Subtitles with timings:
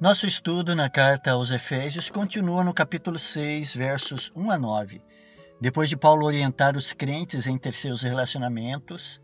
[0.00, 5.02] Nosso estudo na carta aos Efésios continua no capítulo 6, versos 1 a 9.
[5.60, 9.20] Depois de Paulo orientar os crentes entre seus relacionamentos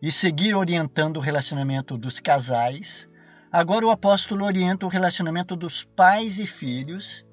[0.00, 3.08] e seguir orientando o relacionamento dos casais,
[3.50, 7.24] agora o apóstolo orienta o relacionamento dos pais e filhos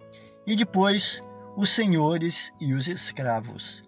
[0.48, 1.22] e depois
[1.56, 3.84] os senhores e os escravos.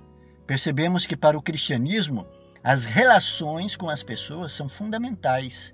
[0.46, 2.24] Percebemos que para o cristianismo,
[2.64, 5.74] as relações com as pessoas são fundamentais.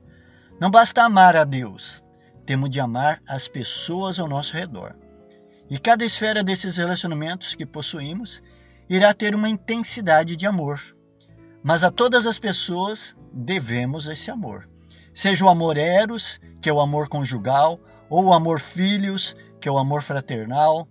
[0.62, 2.07] Não basta amar a Deus,
[2.48, 4.96] temos de amar as pessoas ao nosso redor.
[5.70, 8.42] E cada esfera desses relacionamentos que possuímos
[8.90, 10.82] irá ter uma intensidade de amor.
[11.62, 14.66] Mas a todas as pessoas devemos esse amor.
[15.14, 17.78] Seja o amor eros, que é o amor conjugal,
[18.10, 20.88] ou o amor filhos, que é o amor fraternal,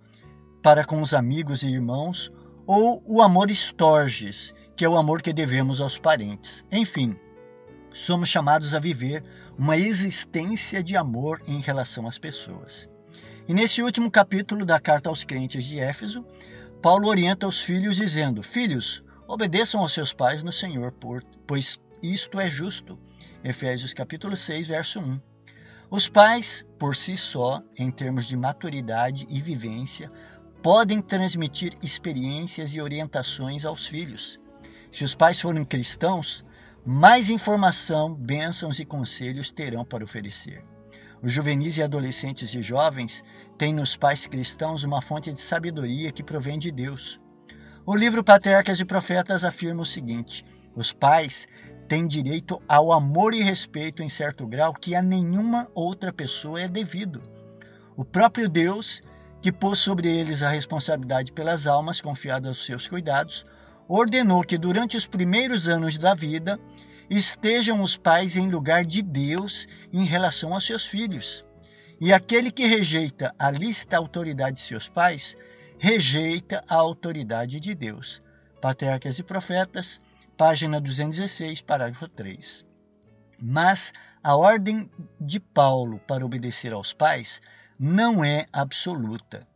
[0.61, 2.29] para com os amigos e irmãos,
[2.67, 6.63] ou o amor estorges, que é o amor que devemos aos parentes.
[6.71, 7.17] Enfim,
[7.91, 9.23] somos chamados a viver
[9.57, 12.87] uma existência de amor em relação às pessoas.
[13.47, 16.23] E nesse último capítulo da carta aos crentes de Éfeso,
[16.81, 20.93] Paulo orienta os filhos dizendo: Filhos, obedeçam aos seus pais no Senhor,
[21.47, 22.95] pois isto é justo.
[23.43, 25.19] Efésios capítulo 6, verso 1.
[25.89, 30.09] Os pais, por si só, em termos de maturidade e vivência,
[30.61, 34.37] podem transmitir experiências e orientações aos filhos.
[34.91, 36.43] Se os pais forem cristãos,
[36.89, 40.61] mais informação, bênçãos e conselhos terão para oferecer.
[41.21, 43.25] Os juvenis e adolescentes e jovens
[43.57, 47.17] têm nos pais cristãos uma fonte de sabedoria que provém de Deus.
[47.85, 51.45] O livro Patriarcas e Profetas afirma o seguinte: os pais
[51.89, 56.69] têm direito ao amor e respeito em certo grau que a nenhuma outra pessoa é
[56.69, 57.21] devido.
[57.97, 59.03] O próprio Deus,
[59.41, 63.43] que pôs sobre eles a responsabilidade pelas almas confiadas aos seus cuidados,
[63.87, 66.59] ordenou que durante os primeiros anos da vida
[67.09, 71.47] estejam os pais em lugar de Deus em relação aos seus filhos.
[71.99, 75.35] E aquele que rejeita a lícita autoridade de seus pais,
[75.79, 78.19] rejeita a autoridade de Deus.
[78.61, 79.99] Patriarcas e Profetas,
[80.37, 82.65] página 216, parágrafo 3.
[83.39, 87.41] Mas a ordem de Paulo para obedecer aos pais
[87.79, 89.47] não é absoluta.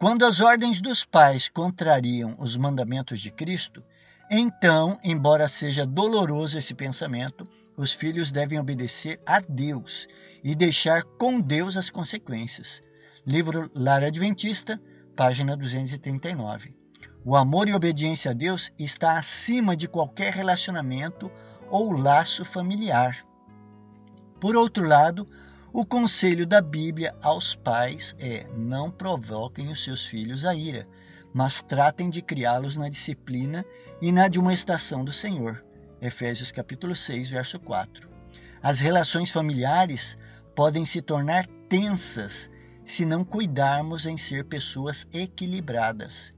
[0.00, 3.82] Quando as ordens dos pais contrariam os mandamentos de Cristo,
[4.30, 7.44] então, embora seja doloroso esse pensamento,
[7.76, 10.08] os filhos devem obedecer a Deus
[10.42, 12.80] e deixar com Deus as consequências.
[13.26, 14.80] Livro Lar Adventista,
[15.14, 16.70] página 239.
[17.22, 21.28] O amor e obediência a Deus está acima de qualquer relacionamento
[21.68, 23.22] ou laço familiar.
[24.40, 25.28] Por outro lado,
[25.72, 30.86] o conselho da Bíblia aos pais é: não provoquem os seus filhos a ira,
[31.32, 33.64] mas tratem de criá-los na disciplina
[34.00, 35.62] e na admoestação do Senhor.
[36.00, 38.08] Efésios capítulo 6, verso 4.
[38.62, 40.16] As relações familiares
[40.56, 42.50] podem se tornar tensas
[42.84, 46.32] se não cuidarmos em ser pessoas equilibradas.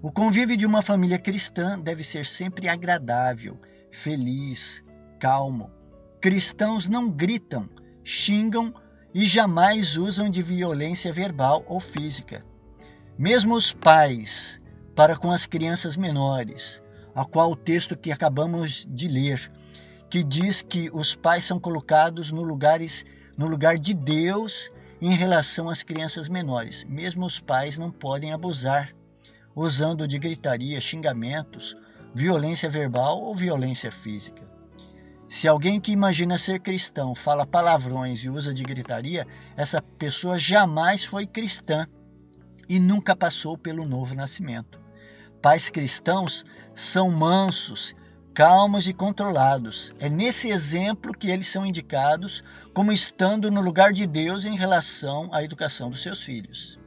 [0.00, 3.58] O convívio de uma família cristã deve ser sempre agradável,
[3.90, 4.82] feliz,
[5.18, 5.70] calmo.
[6.20, 7.68] Cristãos não gritam,
[8.06, 8.72] xingam
[9.12, 12.38] e jamais usam de violência verbal ou física.
[13.18, 14.60] Mesmo os pais,
[14.94, 16.80] para com as crianças menores,
[17.12, 19.48] a qual o texto que acabamos de ler,
[20.08, 23.04] que diz que os pais são colocados no, lugares,
[23.36, 24.70] no lugar de Deus
[25.02, 26.84] em relação às crianças menores.
[26.88, 28.94] Mesmo os pais não podem abusar,
[29.52, 31.74] usando de gritaria, xingamentos,
[32.14, 34.45] violência verbal ou violência física.
[35.28, 39.26] Se alguém que imagina ser cristão fala palavrões e usa de gritaria,
[39.56, 41.86] essa pessoa jamais foi cristã
[42.68, 44.80] e nunca passou pelo novo nascimento.
[45.42, 47.92] Pais cristãos são mansos,
[48.32, 49.92] calmos e controlados.
[49.98, 52.42] É nesse exemplo que eles são indicados
[52.72, 56.78] como estando no lugar de Deus em relação à educação dos seus filhos.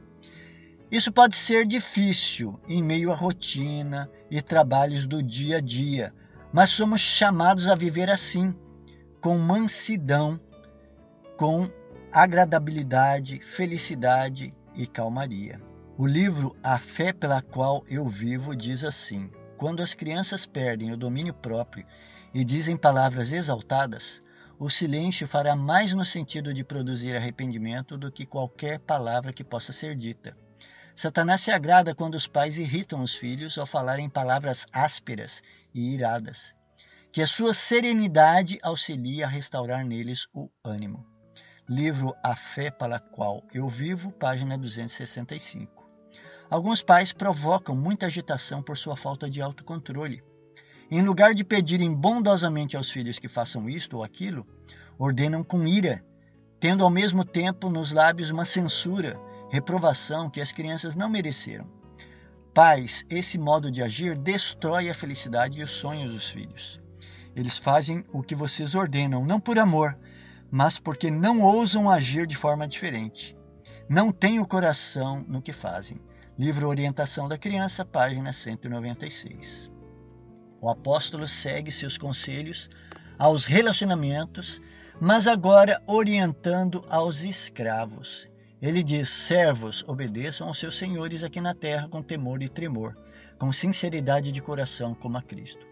[0.90, 6.12] Isso pode ser difícil em meio à rotina e trabalhos do dia a dia
[6.52, 8.54] mas somos chamados a viver assim,
[9.20, 10.40] com mansidão,
[11.36, 11.70] com
[12.12, 15.60] agradabilidade, felicidade e calmaria.
[15.96, 20.96] O livro A Fé pela Qual Eu Vivo diz assim: Quando as crianças perdem o
[20.96, 21.84] domínio próprio
[22.32, 24.20] e dizem palavras exaltadas,
[24.58, 29.72] o silêncio fará mais no sentido de produzir arrependimento do que qualquer palavra que possa
[29.72, 30.32] ser dita.
[30.94, 35.42] Satanás se agrada quando os pais irritam os filhos ao falarem palavras ásperas
[35.74, 36.54] e iradas,
[37.12, 41.06] que a sua serenidade auxilia a restaurar neles o ânimo.
[41.68, 45.86] Livro A Fé pela Qual Eu Vivo, página 265.
[46.48, 50.20] Alguns pais provocam muita agitação por sua falta de autocontrole.
[50.90, 54.42] Em lugar de pedirem bondosamente aos filhos que façam isto ou aquilo,
[54.98, 56.04] ordenam com ira
[56.60, 59.16] tendo ao mesmo tempo nos lábios uma censura,
[59.50, 61.79] reprovação que as crianças não mereceram.
[62.52, 66.80] Pais, esse modo de agir destrói a felicidade e os sonhos dos filhos.
[67.36, 69.96] Eles fazem o que vocês ordenam, não por amor,
[70.50, 73.36] mas porque não ousam agir de forma diferente.
[73.88, 76.00] Não têm o coração no que fazem.
[76.36, 79.70] Livro Orientação da Criança, página 196.
[80.60, 82.68] O apóstolo segue seus conselhos
[83.16, 84.60] aos relacionamentos,
[85.00, 88.26] mas agora orientando aos escravos.
[88.60, 92.94] Ele diz: Servos, obedeçam aos seus senhores aqui na terra com temor e tremor,
[93.38, 95.64] com sinceridade de coração, como a Cristo.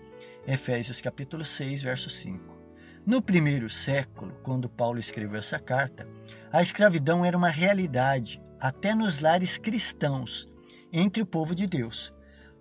[0.47, 2.57] Efésios capítulo 6, verso 5.
[3.05, 6.05] No primeiro século, quando Paulo escreveu essa carta,
[6.51, 10.47] a escravidão era uma realidade até nos lares cristãos,
[10.91, 12.11] entre o povo de Deus.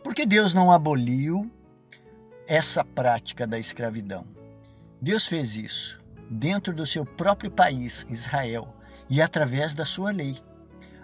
[0.04, 1.50] Porque Deus não aboliu
[2.48, 4.26] essa prática da escravidão.
[5.02, 6.00] Deus fez isso
[6.30, 8.70] dentro do seu próprio país, Israel,
[9.10, 10.38] e através da sua lei.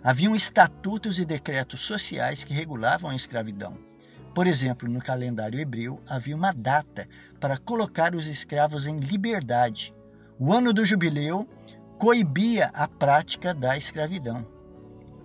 [0.04, 3.78] Haviam estatutos e decretos sociais que regulavam a escravidão.
[4.34, 7.06] Por exemplo, no calendário hebreu havia uma data
[7.40, 9.94] para colocar os escravos em liberdade.
[10.40, 11.48] O ano do jubileu
[11.98, 14.46] coibia a prática da escravidão.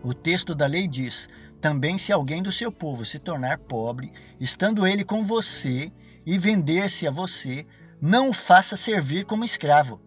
[0.03, 1.29] O texto da lei diz:
[1.61, 5.89] também se alguém do seu povo se tornar pobre, estando ele com você
[6.25, 7.65] e vender-se a você,
[8.01, 9.99] não o faça servir como escravo,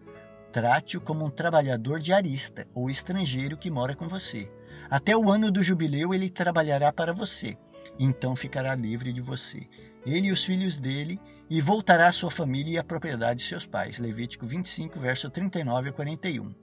[0.52, 4.44] Trate-o como um trabalhador diarista ou estrangeiro que mora com você.
[4.90, 7.54] Até o ano do jubileu ele trabalhará para você.
[7.98, 9.66] Então ficará livre de você,
[10.04, 11.18] ele e os filhos dele,
[11.48, 13.98] e voltará à sua família e à propriedade de seus pais.
[13.98, 16.54] Levítico 25, verso 39 a 41.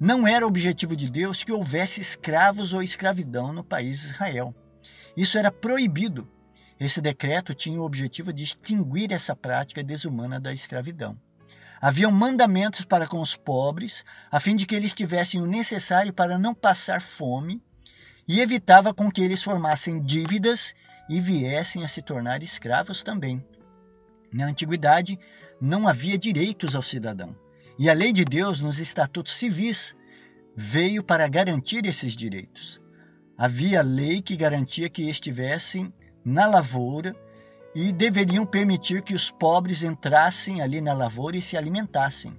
[0.00, 4.50] Não era objetivo de Deus que houvesse escravos ou escravidão no país de Israel.
[5.14, 6.26] Isso era proibido.
[6.78, 11.20] Esse decreto tinha o objetivo de extinguir essa prática desumana da escravidão.
[11.80, 16.36] Haviam mandamentos para com os pobres, a fim de que eles tivessem o necessário para
[16.36, 17.62] não passar fome,
[18.28, 20.74] e evitava com que eles formassem dívidas
[21.08, 23.42] e viessem a se tornar escravos também.
[24.32, 25.18] Na antiguidade,
[25.60, 27.34] não havia direitos ao cidadão,
[27.78, 29.94] e a lei de Deus nos estatutos civis
[30.54, 32.80] veio para garantir esses direitos.
[33.38, 35.90] Havia lei que garantia que estivessem
[36.22, 37.16] na lavoura
[37.74, 42.38] e deveriam permitir que os pobres entrassem ali na lavoura e se alimentassem.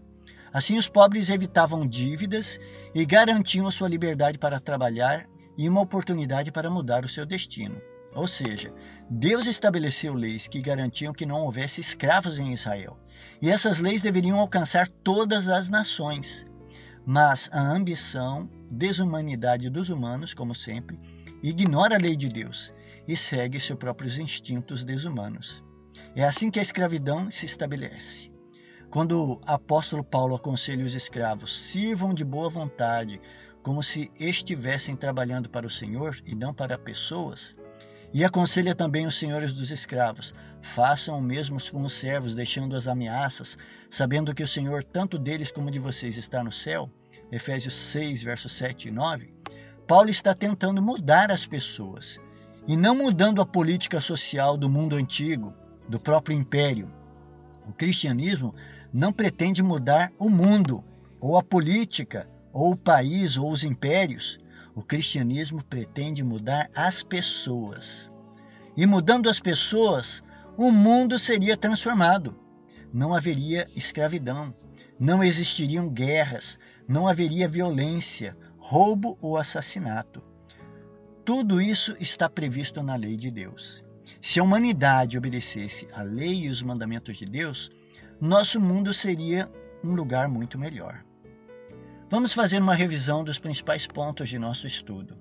[0.54, 2.60] Assim, os pobres evitavam dívidas
[2.94, 5.26] e garantiam a sua liberdade para trabalhar
[5.58, 7.82] e uma oportunidade para mudar o seu destino.
[8.14, 8.74] Ou seja,
[9.10, 12.98] Deus estabeleceu leis que garantiam que não houvesse escravos em Israel.
[13.42, 16.44] E essas leis deveriam alcançar todas as nações.
[17.06, 20.98] Mas a ambição, desumanidade dos humanos, como sempre,
[21.42, 22.74] ignora a lei de Deus
[23.08, 25.62] e segue seus próprios instintos desumanos.
[26.16, 28.30] É assim que a escravidão se estabelece.
[28.90, 33.22] Quando o apóstolo Paulo aconselha os escravos, sirvam de boa vontade,
[33.64, 37.56] como se estivessem trabalhando para o Senhor e não para pessoas,
[38.14, 42.88] e aconselha também os senhores dos escravos: façam o mesmo com os servos, deixando as
[42.88, 43.58] ameaças,
[43.90, 46.86] sabendo que o Senhor, tanto deles como de vocês, está no céu.
[47.32, 49.30] Efésios 6, versos 7 e 9.
[49.88, 52.20] Paulo está tentando mudar as pessoas
[52.68, 55.52] e não mudando a política social do mundo antigo,
[55.88, 56.92] do próprio império.
[57.68, 58.54] O cristianismo
[58.94, 60.84] não pretende mudar o mundo,
[61.20, 64.38] ou a política, ou o país, ou os impérios.
[64.76, 68.10] O cristianismo pretende mudar as pessoas.
[68.76, 70.24] E mudando as pessoas,
[70.58, 72.34] o mundo seria transformado.
[72.94, 74.54] Não haveria escravidão,
[75.00, 76.58] não existiriam guerras,
[76.88, 80.22] não haveria violência, roubo ou assassinato.
[81.24, 83.82] Tudo isso está previsto na lei de Deus.
[84.20, 87.70] Se a humanidade obedecesse a lei e os mandamentos de Deus,
[88.20, 89.50] nosso mundo seria
[89.84, 91.04] um lugar muito melhor.
[92.10, 95.16] Vamos fazer uma revisão dos principais pontos de nosso estudo.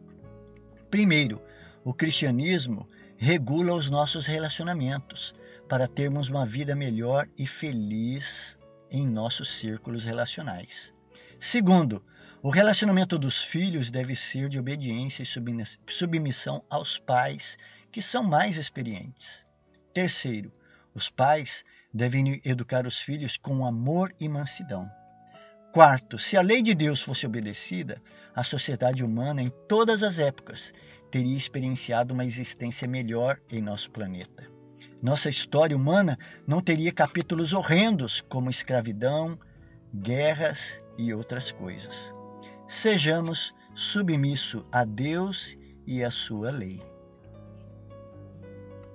[0.90, 1.40] Primeiro,
[1.85, 2.85] o cristianismo
[3.16, 5.35] regula os nossos relacionamentos
[5.69, 8.57] para termos uma vida melhor e feliz
[8.90, 10.92] em nossos círculos relacionais.
[11.38, 12.02] Segundo,
[12.43, 17.59] o relacionamento dos filhos deve ser de obediência e submissão aos pais,
[17.93, 19.45] que são mais experientes.
[19.93, 20.51] Terceiro,
[20.95, 24.91] os pais devem educar os filhos com amor e mansidão.
[25.71, 28.01] Quarto, se a lei de Deus fosse obedecida,
[28.35, 30.73] a sociedade humana, em todas as épocas,
[31.11, 34.49] teria experienciado uma existência melhor em nosso planeta.
[35.03, 39.39] Nossa história humana não teria capítulos horrendos como escravidão,
[39.95, 42.19] guerras e outras coisas
[42.71, 45.57] sejamos submissos a Deus
[45.89, 46.81] e a sua lei.